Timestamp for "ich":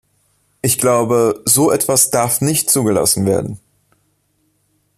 0.63-0.79